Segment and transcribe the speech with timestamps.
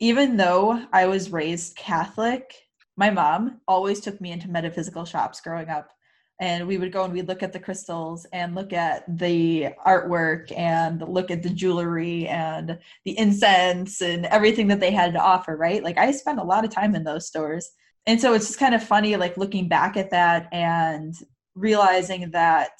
[0.00, 2.54] even though I was raised Catholic,
[2.96, 5.90] my mom always took me into metaphysical shops growing up.
[6.38, 10.52] And we would go and we'd look at the crystals and look at the artwork
[10.54, 15.56] and look at the jewelry and the incense and everything that they had to offer,
[15.56, 15.82] right?
[15.82, 17.70] Like I spent a lot of time in those stores.
[18.06, 21.14] And so it's just kind of funny, like looking back at that and
[21.54, 22.72] realizing that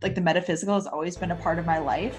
[0.00, 2.18] like the metaphysical has always been a part of my life.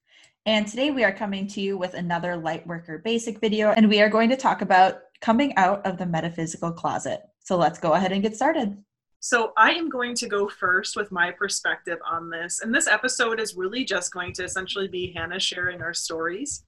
[0.47, 4.09] And today we are coming to you with another Lightworker Basic video, and we are
[4.09, 7.21] going to talk about coming out of the metaphysical closet.
[7.41, 8.75] So let's go ahead and get started.
[9.19, 12.61] So, I am going to go first with my perspective on this.
[12.61, 16.65] And this episode is really just going to essentially be Hannah sharing our stories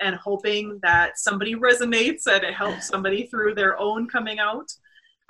[0.00, 4.70] and hoping that somebody resonates and it helps somebody through their own coming out.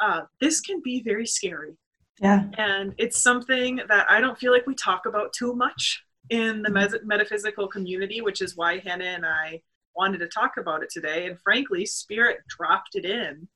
[0.01, 1.77] Uh, this can be very scary.
[2.21, 2.47] Yeah.
[2.59, 6.71] And it's something that I don't feel like we talk about too much in the
[6.71, 7.07] mm-hmm.
[7.07, 9.61] metaphysical community, which is why Hannah and I
[9.95, 11.27] wanted to talk about it today.
[11.27, 13.49] And frankly, Spirit dropped it in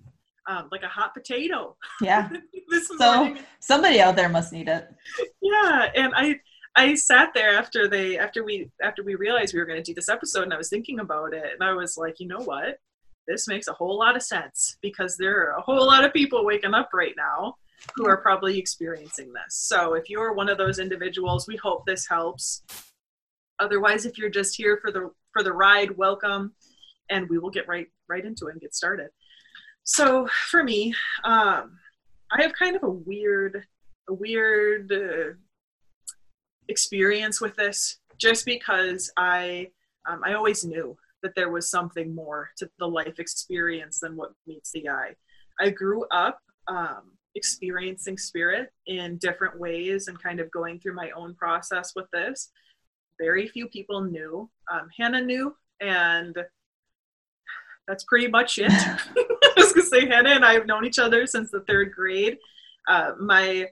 [0.48, 1.76] um, like a hot potato.
[2.00, 2.28] Yeah.
[2.70, 3.42] this so morning.
[3.60, 4.88] somebody out there must need it.
[5.42, 6.40] Yeah, and I
[6.74, 9.94] I sat there after they after we after we realized we were going to do
[9.94, 12.78] this episode, and I was thinking about it, and I was like, you know what?
[13.26, 16.46] This makes a whole lot of sense because there are a whole lot of people
[16.46, 17.56] waking up right now
[17.94, 19.54] who are probably experiencing this.
[19.54, 22.62] So if you're one of those individuals, we hope this helps.
[23.58, 26.54] Otherwise, if you're just here for the for the ride, welcome,
[27.10, 29.08] and we will get right right into it and get started.
[29.84, 31.78] So for me, um,
[32.30, 33.64] I have kind of a weird
[34.08, 35.34] a weird uh,
[36.68, 39.68] experience with this, just because I
[40.08, 44.32] um, I always knew that there was something more to the life experience than what
[44.46, 45.16] meets the eye.
[45.60, 46.38] I grew up
[46.68, 52.06] um, experiencing spirit in different ways and kind of going through my own process with
[52.12, 52.50] this.
[53.20, 54.50] Very few people knew.
[54.72, 56.36] Um, Hannah knew, and
[57.86, 58.70] that's pretty much it.
[58.72, 62.38] I was gonna say Hannah and I have known each other since the third grade.
[62.88, 63.66] Uh, my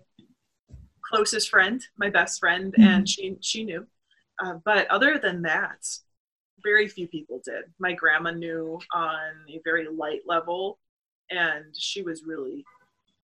[1.03, 2.83] closest friend, my best friend, mm-hmm.
[2.83, 3.87] and she she knew.
[4.43, 5.87] Uh, but other than that,
[6.63, 7.65] very few people did.
[7.79, 9.19] My grandma knew on
[9.49, 10.79] a very light level,
[11.31, 12.65] and she was really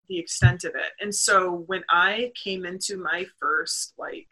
[0.09, 0.93] the extent of it.
[1.01, 4.27] And so when I came into my first, like,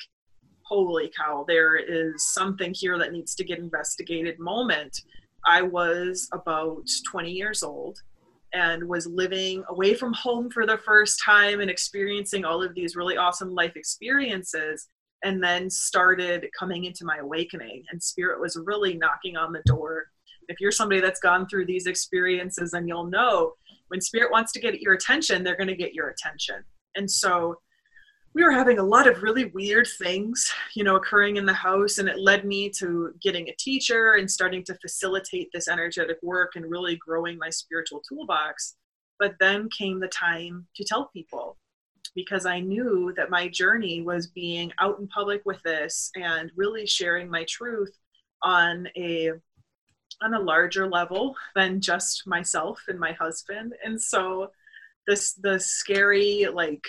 [0.62, 5.00] holy cow, there is something here that needs to get investigated moment,
[5.46, 7.98] I was about 20 years old
[8.52, 12.96] and was living away from home for the first time and experiencing all of these
[12.96, 14.88] really awesome life experiences
[15.24, 20.06] and then started coming into my awakening and spirit was really knocking on the door
[20.48, 23.52] if you're somebody that's gone through these experiences and you'll know
[23.88, 26.64] when spirit wants to get your attention, they're going to get your attention.
[26.96, 27.56] And so
[28.34, 31.96] we were having a lot of really weird things, you know, occurring in the house,
[31.96, 36.52] and it led me to getting a teacher and starting to facilitate this energetic work
[36.54, 38.76] and really growing my spiritual toolbox.
[39.18, 41.56] But then came the time to tell people
[42.14, 46.86] because I knew that my journey was being out in public with this and really
[46.86, 47.96] sharing my truth
[48.42, 49.32] on a
[50.22, 53.74] on a larger level than just myself and my husband.
[53.84, 54.50] And so
[55.06, 56.84] this the scary like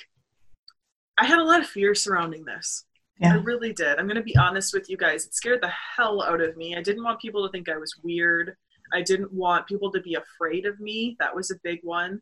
[1.19, 2.85] i had a lot of fear surrounding this.
[3.19, 3.33] Yeah.
[3.33, 3.97] i really did.
[3.97, 5.25] I'm going to be honest with you guys.
[5.25, 6.75] It scared the hell out of me.
[6.75, 8.55] I didn't want people to think i was weird.
[8.93, 11.17] I didn't want people to be afraid of me.
[11.19, 12.21] That was a big one.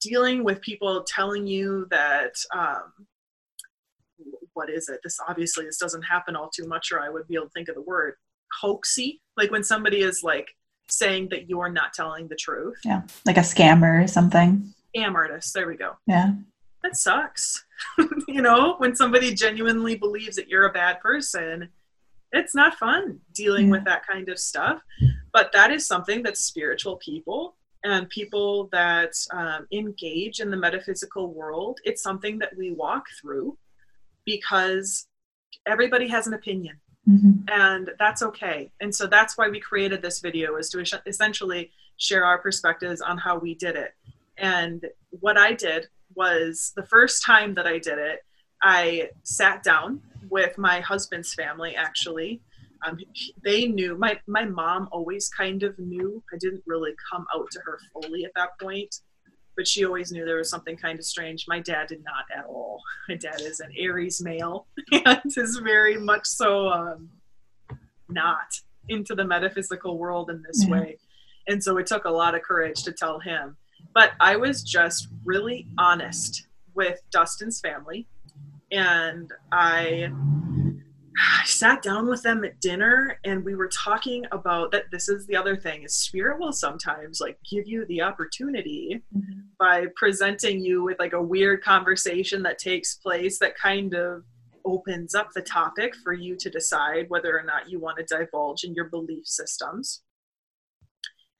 [0.00, 3.06] Dealing with people telling you that um,
[4.54, 5.00] what is it?
[5.04, 7.68] This obviously this doesn't happen all too much or i would be able to think
[7.68, 8.14] of the word
[8.62, 10.48] hoaxy like when somebody is like
[10.88, 12.78] saying that you're not telling the truth.
[12.84, 14.72] Yeah like a scammer or something.
[14.96, 15.96] Scam artist there we go.
[16.06, 16.32] Yeah.
[16.82, 17.64] That sucks.
[18.28, 21.68] You know when somebody genuinely believes that you're a bad person
[22.32, 23.72] it's not fun dealing yeah.
[23.72, 24.82] with that kind of stuff.
[25.32, 31.32] But that is something that spiritual people and people that um, engage in the metaphysical
[31.32, 33.56] world it's something that we walk through
[34.24, 35.06] because
[35.66, 36.76] everybody has an opinion
[37.08, 37.32] Mm-hmm.
[37.48, 38.70] And that's okay.
[38.80, 43.16] And so that's why we created this video is to essentially share our perspectives on
[43.18, 43.94] how we did it.
[44.36, 48.24] And what I did was the first time that I did it,
[48.62, 50.00] I sat down
[50.30, 52.42] with my husband's family actually.
[52.86, 52.98] um,
[53.42, 57.60] they knew my my mom always kind of knew i didn't really come out to
[57.60, 59.00] her fully at that point
[59.58, 61.46] but she always knew there was something kind of strange.
[61.48, 62.80] My dad did not at all.
[63.08, 67.08] My dad is an aries male and is very much so um,
[68.08, 68.54] not
[68.88, 70.96] into the metaphysical world in this way.
[71.48, 73.56] And so it took a lot of courage to tell him.
[73.94, 78.06] But i was just really honest with dustin's family
[78.70, 80.10] and i
[81.18, 85.26] I sat down with them at dinner and we were talking about that this is
[85.26, 89.40] the other thing is spirit will sometimes like give you the opportunity mm-hmm.
[89.58, 94.22] by presenting you with like a weird conversation that takes place that kind of
[94.64, 98.64] opens up the topic for you to decide whether or not you want to divulge
[98.64, 100.02] in your belief systems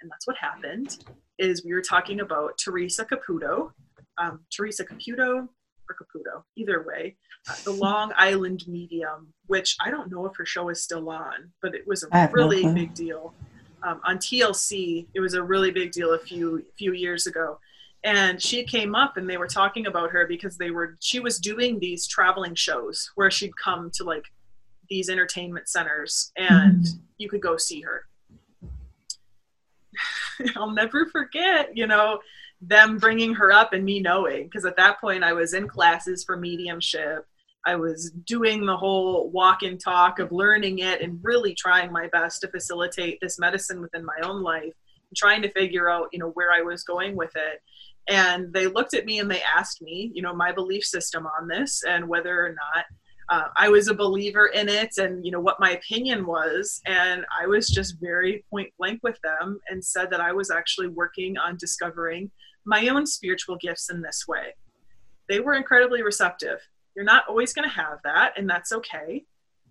[0.00, 1.04] and that's what happened
[1.38, 3.70] is we were talking about teresa caputo
[4.18, 5.46] um, teresa caputo
[5.88, 7.16] or caputo either way
[7.64, 11.74] the long island medium which i don't know if her show is still on but
[11.74, 13.34] it was a really no big deal.
[13.82, 17.58] Um, on tlc it was a really big deal a few few years ago.
[18.04, 21.38] And she came up and they were talking about her because they were she was
[21.38, 24.24] doing these traveling shows where she'd come to like
[24.88, 26.98] these entertainment centers and mm-hmm.
[27.18, 28.06] you could go see her.
[30.56, 32.20] I'll never forget you know
[32.60, 36.24] them bringing her up and me knowing because at that point i was in classes
[36.24, 37.24] for mediumship.
[37.66, 42.08] I was doing the whole walk and talk of learning it and really trying my
[42.08, 44.72] best to facilitate this medicine within my own life
[45.16, 47.60] trying to figure out you know where i was going with it.
[48.10, 51.48] And they looked at me and they asked me you know my belief system on
[51.48, 52.84] this and whether or not
[53.30, 56.80] uh, i was a believer in it and you know what my opinion was.
[56.86, 60.88] And i was just very point blank with them and said that i was actually
[60.88, 62.30] working on discovering
[62.64, 64.54] my own spiritual gifts in this way.
[65.28, 66.60] They were incredibly receptive.
[66.94, 69.24] You're not always going to have that and that's okay.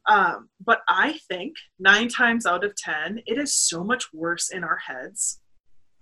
[0.08, 4.64] Um, but i think nine times out of ten it is so much worse in
[4.64, 5.42] our heads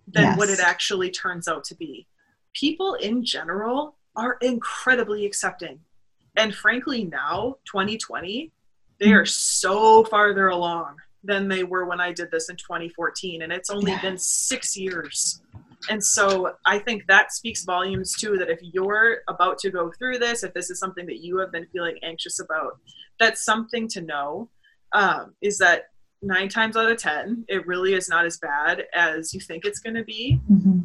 [0.08, 0.38] than yes.
[0.38, 2.08] what it actually turns out to be.
[2.54, 5.80] People in general are incredibly accepting.
[6.38, 8.52] And frankly, now, 2020,
[9.00, 13.42] they are so farther along than they were when I did this in 2014.
[13.42, 14.02] And it's only yeah.
[14.02, 15.42] been six years.
[15.90, 20.20] And so I think that speaks volumes too that if you're about to go through
[20.20, 22.80] this, if this is something that you have been feeling anxious about,
[23.20, 24.50] that's something to know
[24.94, 25.90] um, is that
[26.22, 29.80] nine times out of 10, it really is not as bad as you think it's
[29.80, 30.40] going to be.
[30.52, 30.80] Mm-hmm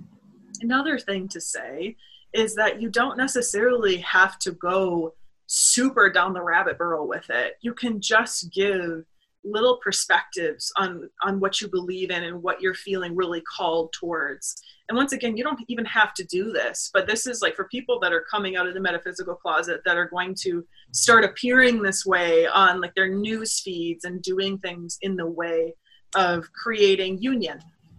[0.62, 1.96] another thing to say
[2.32, 5.14] is that you don't necessarily have to go
[5.52, 7.54] super down the rabbit burrow with it.
[7.60, 9.04] You can just give
[9.42, 14.54] little perspectives on on what you believe in and what you're feeling really called towards.
[14.88, 17.64] And once again, you don't even have to do this, but this is like for
[17.64, 21.82] people that are coming out of the metaphysical closet that are going to start appearing
[21.82, 25.74] this way on like their news feeds and doing things in the way
[26.14, 27.58] of creating union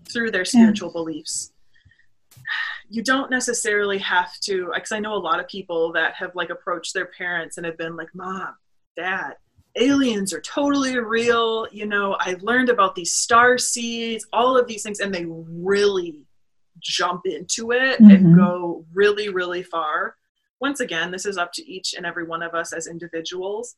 [0.09, 1.00] through their spiritual yeah.
[1.00, 1.50] beliefs
[2.92, 6.50] you don't necessarily have to because i know a lot of people that have like
[6.50, 8.54] approached their parents and have been like mom
[8.98, 9.36] dad
[9.78, 14.84] aliens are totally real you know i learned about these star seeds all of these
[14.84, 16.22] things and they really
[16.80, 18.12] jump into it mm-hmm.
[18.12, 20.16] and go really really far
[20.60, 23.76] once again this is up to each and every one of us as individuals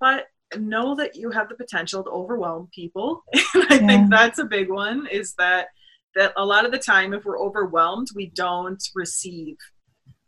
[0.00, 0.26] but
[0.58, 3.86] know that you have the potential to overwhelm people and i yeah.
[3.86, 5.68] think that's a big one is that
[6.16, 9.56] that a lot of the time if we're overwhelmed we don't receive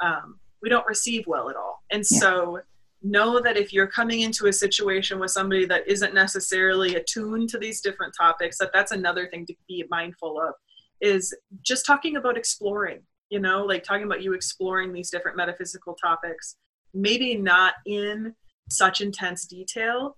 [0.00, 2.18] um, we don't receive well at all and yeah.
[2.20, 2.60] so
[3.02, 7.58] know that if you're coming into a situation with somebody that isn't necessarily attuned to
[7.58, 10.54] these different topics that that's another thing to be mindful of
[11.00, 15.94] is just talking about exploring you know like talking about you exploring these different metaphysical
[15.94, 16.56] topics
[16.92, 18.34] maybe not in
[18.68, 20.16] such intense detail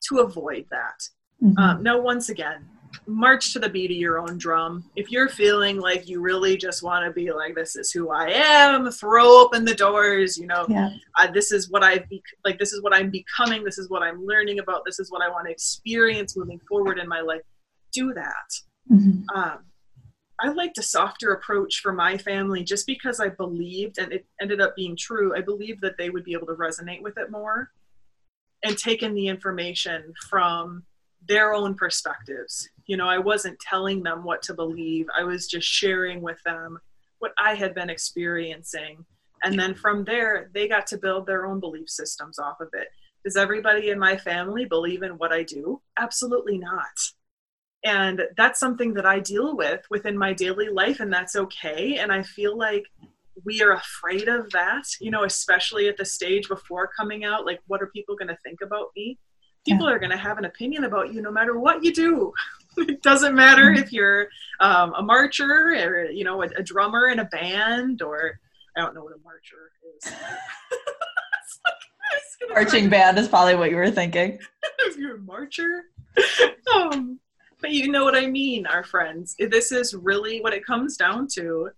[0.00, 0.98] to avoid that
[1.42, 1.58] mm-hmm.
[1.58, 2.64] um, now once again
[3.06, 4.84] march to the beat of your own drum.
[4.96, 8.28] If you're feeling like you really just want to be like, this is who I
[8.30, 10.90] am, throw open the doors, you know, yeah.
[11.18, 14.02] uh, this is what I've, be- like, this is what I'm becoming, this is what
[14.02, 17.42] I'm learning about, this is what I want to experience moving forward in my life,
[17.92, 18.90] do that.
[18.90, 19.36] Mm-hmm.
[19.36, 19.58] Um,
[20.40, 24.60] I liked a softer approach for my family just because I believed, and it ended
[24.60, 27.70] up being true, I believed that they would be able to resonate with it more
[28.64, 30.84] and take in the information from
[31.26, 32.68] their own perspectives.
[32.86, 35.06] You know i wasn't telling them what to believe.
[35.16, 36.78] I was just sharing with them
[37.18, 39.04] what i had been experiencing.
[39.44, 42.88] And then from there they got to build their own belief systems off of it.
[43.24, 45.80] Does everybody in my family believe in what i do?
[45.98, 46.98] Absolutely not.
[47.84, 51.98] And that's something that i deal with within my daily life and that's okay.
[51.98, 52.84] And i feel like
[53.44, 57.60] we are afraid of that you know especially at the stage before coming out like
[57.66, 59.18] what are people going to think about me
[59.66, 59.94] People yeah.
[59.94, 62.32] are going to have an opinion about you no matter what you do.
[62.76, 63.82] it doesn't matter mm-hmm.
[63.82, 64.28] if you're
[64.60, 68.38] um, a marcher or you know a, a, drummer in a band or
[68.76, 69.70] I don't know what a marcher
[70.04, 70.12] is.
[72.50, 74.38] Marching band is probably what you were thinking.
[74.80, 75.84] if you're a marcher,
[76.74, 77.18] um,
[77.60, 79.36] but you know what I mean, our friends.
[79.38, 81.70] This is really what it comes down to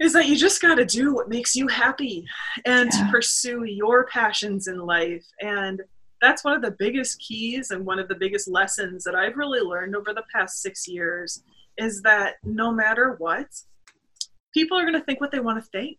[0.00, 2.26] is that you just got to do what makes you happy
[2.64, 3.04] and yeah.
[3.04, 5.24] to pursue your passions in life.
[5.40, 5.82] And
[6.20, 9.60] that's one of the biggest keys and one of the biggest lessons that I've really
[9.60, 11.42] learned over the past six years
[11.78, 13.46] is that no matter what,
[14.52, 15.98] people are going to think what they want to think.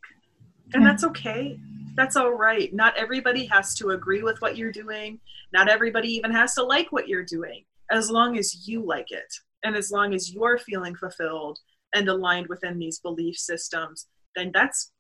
[0.74, 1.60] And that's okay.
[1.96, 2.74] That's all right.
[2.74, 5.20] Not everybody has to agree with what you're doing.
[5.52, 9.34] Not everybody even has to like what you're doing, as long as you like it.
[9.64, 11.60] And as long as you're feeling fulfilled
[11.94, 14.92] and aligned within these belief systems, then that's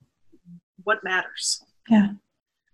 [0.83, 1.63] what matters.
[1.89, 2.09] Yeah.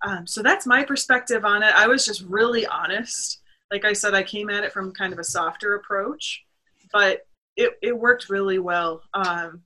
[0.05, 1.73] Um, so that's my perspective on it.
[1.75, 3.41] I was just really honest.
[3.71, 6.43] Like I said, I came at it from kind of a softer approach,
[6.91, 7.25] but
[7.55, 9.01] it, it worked really well.
[9.13, 9.63] Um,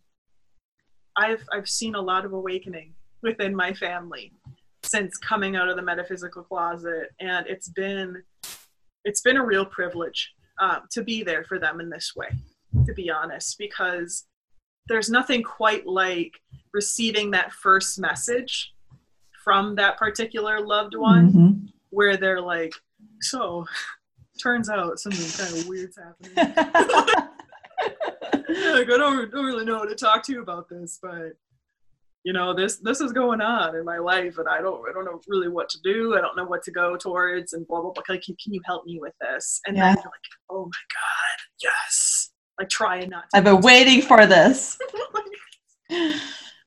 [1.18, 4.34] I've I've seen a lot of awakening within my family
[4.84, 8.24] since coming out of the metaphysical closet, and it's been
[9.04, 12.30] it's been a real privilege um, to be there for them in this way.
[12.86, 14.26] To be honest, because
[14.88, 16.40] there's nothing quite like
[16.74, 18.74] receiving that first message
[19.44, 21.66] from that particular loved one mm-hmm.
[21.90, 22.74] where they're like
[23.22, 23.66] so
[24.42, 26.34] turns out something kind of weird's happening
[28.74, 31.34] like i don't, don't really know how to talk to you about this but
[32.24, 35.06] you know this this is going on in my life and i don't i don't
[35.06, 37.92] know really what to do i don't know what to go towards and blah blah
[37.92, 39.88] blah like can, can you help me with this and yeah.
[39.88, 42.32] then you're like oh my god yes
[42.62, 43.38] like trying not to.
[43.38, 44.78] I've been waiting for this.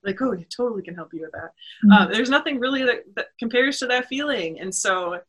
[0.05, 1.51] like, oh, you totally can help you with that.
[1.85, 1.93] Mm-hmm.
[1.93, 4.61] Uh, there's nothing really that, that compares to that feeling.
[4.61, 5.21] And so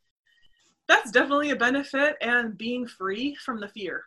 [0.87, 4.03] that's definitely a benefit and being free from the fear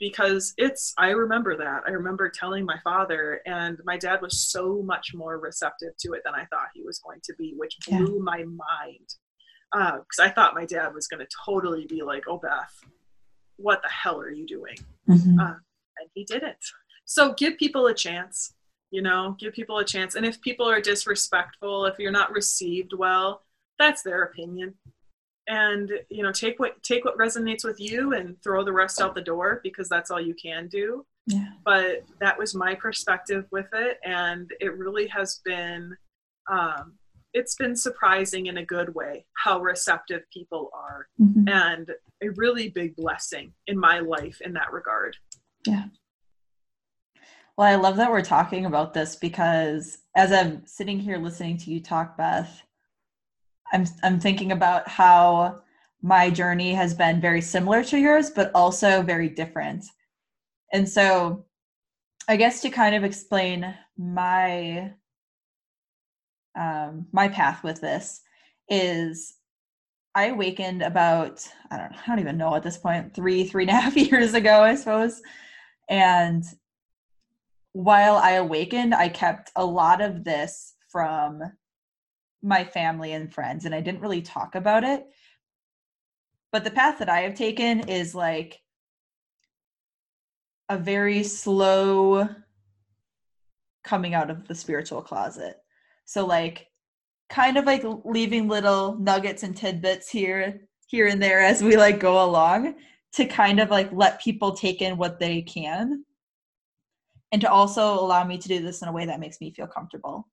[0.00, 4.80] because it's i remember that i remember telling my father and my dad was so
[4.80, 8.14] much more receptive to it than i thought he was going to be which blew
[8.14, 8.22] yeah.
[8.22, 9.08] my mind
[9.72, 12.78] because uh, i thought my dad was going to totally be like oh beth
[13.56, 14.76] what the hell are you doing
[15.08, 15.40] mm-hmm.
[15.40, 15.54] uh,
[16.00, 16.56] and he didn't.
[17.04, 18.54] So give people a chance,
[18.90, 20.14] you know, give people a chance.
[20.14, 23.42] And if people are disrespectful, if you're not received well,
[23.78, 24.74] that's their opinion.
[25.46, 29.14] And you know, take what take what resonates with you and throw the rest out
[29.14, 31.06] the door because that's all you can do.
[31.26, 31.48] Yeah.
[31.64, 35.96] But that was my perspective with it, and it really has been
[36.50, 36.94] um,
[37.34, 41.48] it's been surprising in a good way how receptive people are mm-hmm.
[41.48, 41.90] and
[42.22, 45.16] a really big blessing in my life in that regard
[45.66, 45.84] yeah.
[47.58, 51.72] Well, I love that we're talking about this because as I'm sitting here listening to
[51.72, 52.62] you talk, Beth,
[53.72, 55.62] I'm I'm thinking about how
[56.00, 59.84] my journey has been very similar to yours, but also very different.
[60.72, 61.46] And so
[62.28, 64.92] I guess to kind of explain my
[66.56, 68.20] um, my path with this
[68.68, 69.34] is
[70.14, 73.70] I awakened about I don't I don't even know at this point three three and
[73.70, 75.20] a half years ago I suppose
[75.88, 76.44] and
[77.78, 81.40] while I awakened, I kept a lot of this from
[82.42, 85.06] my family and friends, and I didn't really talk about it.
[86.50, 88.58] But the path that I have taken is like
[90.68, 92.28] a very slow
[93.84, 95.54] coming out of the spiritual closet.
[96.04, 96.66] So, like,
[97.30, 102.00] kind of like leaving little nuggets and tidbits here here and there as we like
[102.00, 102.74] go along
[103.12, 106.02] to kind of like let people take in what they can
[107.32, 109.66] and to also allow me to do this in a way that makes me feel
[109.66, 110.26] comfortable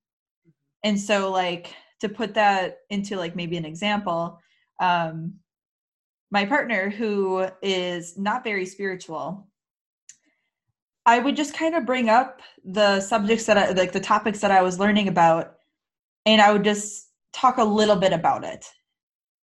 [0.83, 4.39] and so like to put that into like maybe an example
[4.81, 5.33] um
[6.31, 9.47] my partner who is not very spiritual
[11.05, 14.51] i would just kind of bring up the subjects that i like the topics that
[14.51, 15.55] i was learning about
[16.25, 18.65] and i would just talk a little bit about it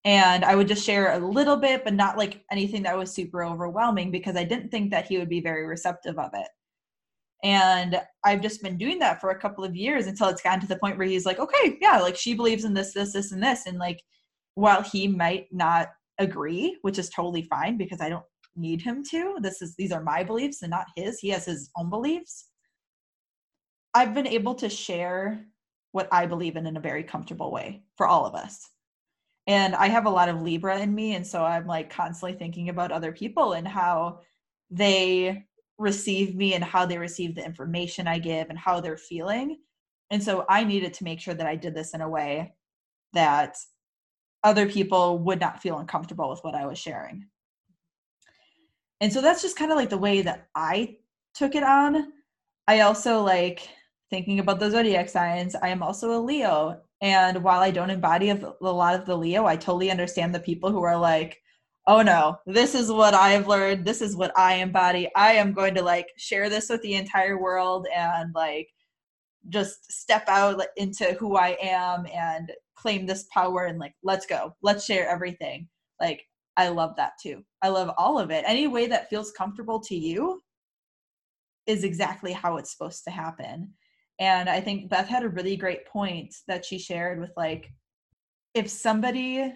[0.04, 3.44] and I would just share a little bit, but not like anything that was super
[3.44, 6.48] overwhelming because I didn't think that he would be very receptive of it.
[7.42, 10.66] And I've just been doing that for a couple of years until it's gotten to
[10.66, 13.42] the point where he's like, okay, yeah, like she believes in this, this, this, and
[13.42, 13.66] this.
[13.66, 14.00] And like,
[14.54, 19.38] while he might not agree, which is totally fine because I don't need him to,
[19.40, 21.18] this is, these are my beliefs and not his.
[21.18, 22.48] He has his own beliefs.
[23.94, 25.44] I've been able to share
[25.90, 28.70] what I believe in in a very comfortable way for all of us
[29.46, 32.68] and i have a lot of libra in me and so i'm like constantly thinking
[32.68, 34.20] about other people and how
[34.70, 35.44] they
[35.82, 39.58] receive me and how they receive the information i give and how they're feeling
[40.10, 42.54] and so i needed to make sure that i did this in a way
[43.12, 43.56] that
[44.44, 47.26] other people would not feel uncomfortable with what I was sharing.
[49.00, 50.96] And so that's just kind of like the way that I
[51.34, 52.12] took it on.
[52.68, 53.68] I also like
[54.10, 55.54] thinking about the zodiac signs.
[55.54, 56.80] I am also a Leo.
[57.00, 60.70] And while I don't embody a lot of the Leo, I totally understand the people
[60.70, 61.40] who are like,
[61.86, 63.84] oh no, this is what I've learned.
[63.84, 65.08] This is what I embody.
[65.16, 68.68] I am going to like share this with the entire world and like
[69.48, 74.54] just step out into who I am and claim this power and like, let's go.
[74.62, 75.68] Let's share everything.
[76.00, 76.22] Like,
[76.56, 77.42] I love that too.
[77.62, 78.44] I love all of it.
[78.46, 80.42] Any way that feels comfortable to you
[81.66, 83.72] is exactly how it's supposed to happen.
[84.20, 87.72] And I think Beth had a really great point that she shared with like,
[88.54, 89.52] if somebody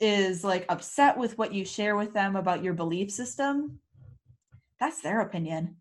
[0.00, 3.80] is like upset with what you share with them about your belief system,
[4.78, 5.76] that's their opinion.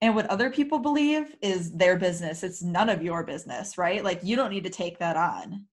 [0.00, 2.42] And what other people believe is their business.
[2.42, 4.04] It's none of your business, right?
[4.04, 5.64] Like you don't need to take that on.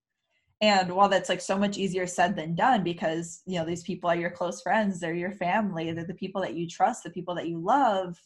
[0.62, 4.10] And while that's like so much easier said than done because, you know, these people
[4.10, 7.36] are your close friends, they're your family, they're the people that you trust, the people
[7.36, 8.20] that you love.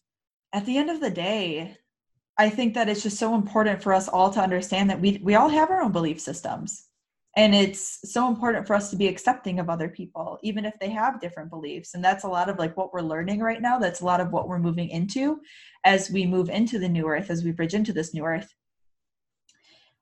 [0.53, 1.77] At the end of the day,
[2.37, 5.35] I think that it's just so important for us all to understand that we we
[5.35, 6.88] all have our own belief systems
[7.35, 10.89] and it's so important for us to be accepting of other people even if they
[10.89, 11.93] have different beliefs.
[11.93, 13.77] And that's a lot of like what we're learning right now.
[13.77, 15.39] That's a lot of what we're moving into
[15.83, 18.53] as we move into the new earth as we bridge into this new earth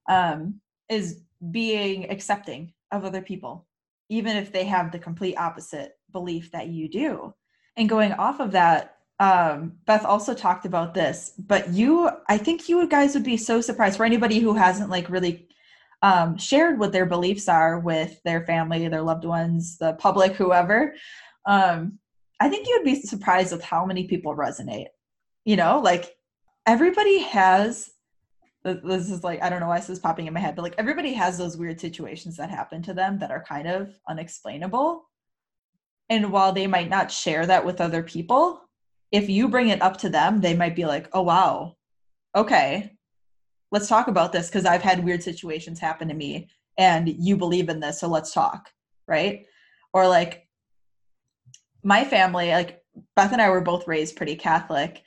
[0.09, 3.67] um, is being accepting of other people
[4.09, 7.33] even if they have the complete opposite belief that you do.
[7.75, 12.69] And going off of that um, beth also talked about this but you i think
[12.69, 15.46] you guys would be so surprised for anybody who hasn't like really
[16.01, 20.93] um, shared what their beliefs are with their family, their loved ones, the public, whoever,
[21.47, 21.99] um,
[22.39, 24.87] I think you'd be surprised with how many people resonate.
[25.45, 26.15] You know, like
[26.65, 27.89] everybody has.
[28.63, 30.75] This is like I don't know why this is popping in my head, but like
[30.77, 35.07] everybody has those weird situations that happen to them that are kind of unexplainable.
[36.09, 38.61] And while they might not share that with other people,
[39.11, 41.77] if you bring it up to them, they might be like, "Oh wow,
[42.35, 42.96] okay,
[43.71, 47.69] let's talk about this because I've had weird situations happen to me and you believe
[47.69, 48.71] in this, so let's talk,
[49.07, 49.45] right?
[49.93, 50.47] Or like
[51.83, 52.81] my family, like
[53.15, 55.03] Beth and I were both raised pretty Catholic.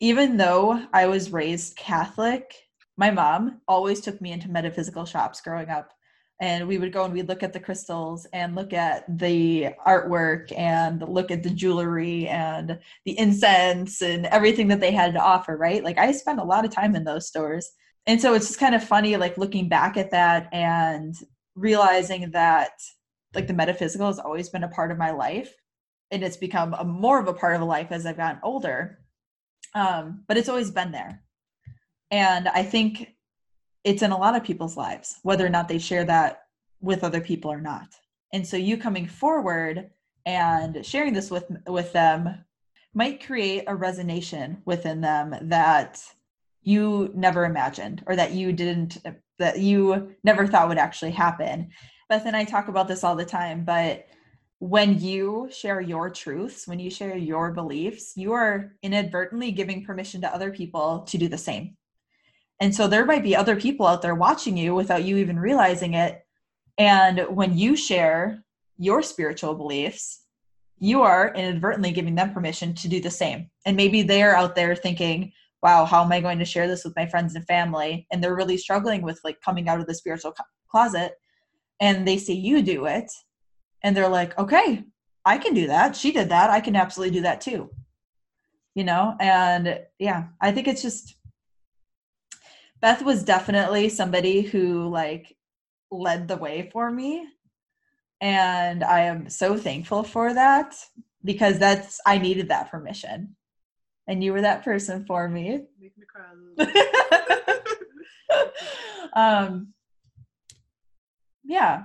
[0.00, 2.54] Even though I was raised Catholic,
[2.96, 5.92] my mom always took me into metaphysical shops growing up
[6.40, 10.56] and we would go and we'd look at the crystals and look at the artwork
[10.56, 15.56] and look at the jewelry and the incense and everything that they had to offer
[15.56, 15.82] right?
[15.82, 17.70] Like i spent a lot of time in those stores.
[18.06, 21.14] And so it's just kind of funny like looking back at that and
[21.54, 22.72] realizing that
[23.34, 25.52] like the metaphysical has always been a part of my life
[26.10, 29.00] and it's become a more of a part of a life as i've gotten older.
[29.74, 31.22] Um, but it's always been there.
[32.10, 33.14] And i think
[33.88, 36.42] it's in a lot of people's lives, whether or not they share that
[36.82, 37.88] with other people or not.
[38.34, 39.88] And so you coming forward
[40.26, 42.44] and sharing this with with them
[42.92, 46.02] might create a resonation within them that
[46.60, 48.98] you never imagined or that you didn't
[49.38, 51.70] that you never thought would actually happen.
[52.10, 54.06] Beth and I talk about this all the time, but
[54.58, 60.20] when you share your truths, when you share your beliefs, you are inadvertently giving permission
[60.20, 61.77] to other people to do the same.
[62.60, 65.94] And so there might be other people out there watching you without you even realizing
[65.94, 66.22] it.
[66.76, 68.44] And when you share
[68.78, 70.22] your spiritual beliefs,
[70.78, 73.50] you are inadvertently giving them permission to do the same.
[73.66, 76.94] And maybe they're out there thinking, wow, how am I going to share this with
[76.96, 78.06] my friends and family?
[78.12, 80.34] And they're really struggling with like coming out of the spiritual
[80.70, 81.14] closet.
[81.80, 83.10] And they see you do it.
[83.82, 84.84] And they're like, okay,
[85.24, 85.96] I can do that.
[85.96, 86.50] She did that.
[86.50, 87.70] I can absolutely do that too.
[88.74, 89.16] You know?
[89.18, 91.16] And yeah, I think it's just
[92.80, 95.36] Beth was definitely somebody who like
[95.90, 97.26] led the way for me.
[98.20, 100.74] And I am so thankful for that
[101.24, 103.36] because that's I needed that permission.
[104.06, 105.64] And you were that person for me.
[105.80, 106.24] Make me cry.
[109.14, 109.72] um
[111.44, 111.84] yeah.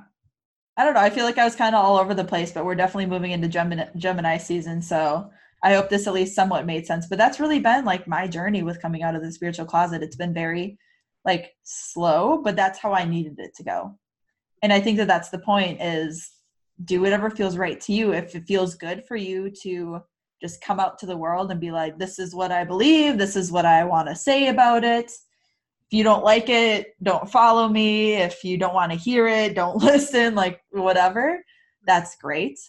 [0.75, 1.01] I don't know.
[1.01, 3.32] I feel like I was kind of all over the place, but we're definitely moving
[3.32, 4.82] into Gemini, Gemini season.
[4.82, 5.29] So
[5.63, 7.08] I hope this at least somewhat made sense.
[7.08, 10.01] But that's really been like my journey with coming out of the spiritual closet.
[10.01, 10.77] It's been very
[11.25, 13.97] like slow, but that's how I needed it to go.
[14.62, 16.31] And I think that that's the point is
[16.83, 18.13] do whatever feels right to you.
[18.13, 20.01] If it feels good for you to
[20.41, 23.36] just come out to the world and be like, this is what I believe, this
[23.36, 25.05] is what I want to say about it.
[25.05, 28.15] If you don't like it, don't follow me.
[28.15, 31.43] If you don't want to hear it, don't listen, like whatever.
[31.86, 32.59] That's great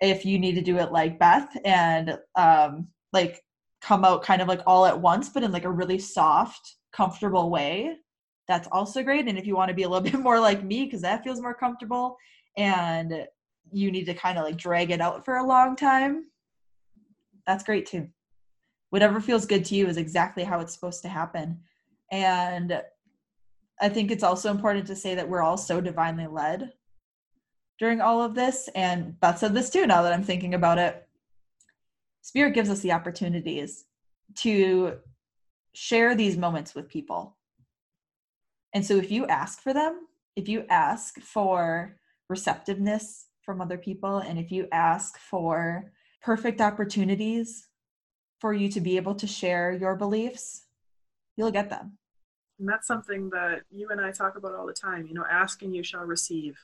[0.00, 3.42] if you need to do it like Beth and um, like
[3.80, 7.48] come out kind of like all at once, but in like a really soft, comfortable
[7.48, 7.96] way,
[8.48, 9.28] that's also great.
[9.28, 11.40] And if you want to be a little bit more like me, because that feels
[11.40, 12.16] more comfortable
[12.56, 13.26] and
[13.70, 16.24] you need to kind of like drag it out for a long time,
[17.46, 18.08] that's great too.
[18.90, 21.60] Whatever feels good to you is exactly how it's supposed to happen.
[22.10, 22.82] And
[23.80, 26.72] I think it's also important to say that we're all so divinely led
[27.78, 28.68] during all of this.
[28.74, 31.06] And Beth said this too, now that I'm thinking about it.
[32.22, 33.84] Spirit gives us the opportunities
[34.38, 34.98] to
[35.80, 37.36] share these moments with people.
[38.74, 41.96] And so if you ask for them, if you ask for
[42.28, 47.68] receptiveness from other people, and if you ask for perfect opportunities
[48.40, 50.64] for you to be able to share your beliefs,
[51.36, 51.96] you'll get them.
[52.58, 55.06] And that's something that you and I talk about all the time.
[55.06, 56.58] You know, ask and you shall receive.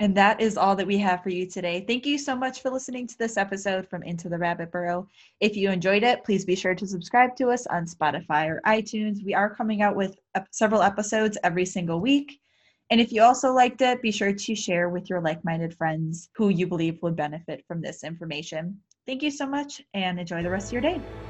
[0.00, 1.84] And that is all that we have for you today.
[1.86, 5.06] Thank you so much for listening to this episode from Into the Rabbit Burrow.
[5.40, 9.22] If you enjoyed it, please be sure to subscribe to us on Spotify or iTunes.
[9.22, 10.18] We are coming out with
[10.52, 12.40] several episodes every single week.
[12.88, 16.30] And if you also liked it, be sure to share with your like minded friends
[16.34, 18.80] who you believe would benefit from this information.
[19.06, 21.29] Thank you so much and enjoy the rest of your day.